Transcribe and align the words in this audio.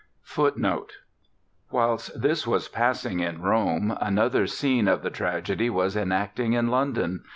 [A] 0.01 0.27
[Footnote 0.29 0.93
A: 1.69 1.75
Whilst 1.75 2.19
this 2.19 2.47
was 2.47 2.67
passing 2.67 3.23
at 3.23 3.39
Rome, 3.39 3.95
another 4.01 4.47
scene 4.47 4.87
of 4.87 5.03
the 5.03 5.11
tragedy 5.11 5.69
was 5.69 5.95
enacting 5.95 6.53
in 6.53 6.69
London. 6.69 7.21